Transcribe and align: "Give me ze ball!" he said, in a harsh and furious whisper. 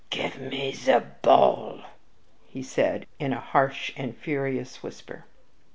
"Give 0.09 0.39
me 0.41 0.71
ze 0.73 0.97
ball!" 1.21 1.81
he 2.47 2.63
said, 2.63 3.05
in 3.19 3.33
a 3.33 3.39
harsh 3.39 3.91
and 3.95 4.17
furious 4.17 4.81
whisper. 4.81 5.25